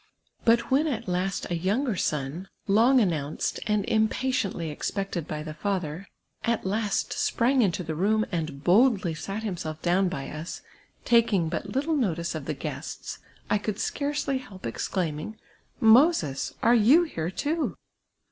But 0.45 0.71
when 0.71 0.87
at 0.87 1.07
last 1.07 1.47
a 1.51 1.55
younger 1.55 1.95
son, 1.95 2.47
long 2.67 2.99
announced 2.99 3.59
and 3.67 3.85
impatiently 3.85 4.71
expected 4.71 5.27
by 5.27 5.43
the 5.43 5.53
father, 5.53 6.07
at 6.43 6.65
last 6.65 7.13
sprang 7.13 7.61
into 7.61 7.83
the 7.83 7.93
room, 7.93 8.25
and 8.31 8.63
boldly 8.63 9.13
sat 9.13 9.43
himself 9.43 9.79
down 9.83 10.09
by 10.09 10.27
us, 10.31 10.63
taking 11.05 11.49
but 11.49 11.69
little 11.73 11.95
notice 11.95 12.33
of 12.33 12.45
the 12.45 12.55
guests, 12.55 13.19
I 13.47 13.59
coidd 13.59 13.77
scarcely 13.77 14.39
help 14.39 14.65
exclaiming, 14.65 15.37
'* 15.63 15.79
Moses, 15.79 16.55
are 16.63 16.73
you 16.73 17.03
here 17.03 17.29
too 17.29 17.77